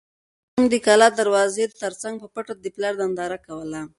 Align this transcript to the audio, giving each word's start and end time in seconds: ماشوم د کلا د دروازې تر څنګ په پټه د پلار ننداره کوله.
ماشوم 0.53 0.65
د 0.71 0.75
کلا 0.85 1.07
د 1.11 1.15
دروازې 1.19 1.63
تر 1.81 1.93
څنګ 2.01 2.15
په 2.21 2.27
پټه 2.33 2.53
د 2.63 2.65
پلار 2.75 2.93
ننداره 3.01 3.37
کوله. 3.47 3.81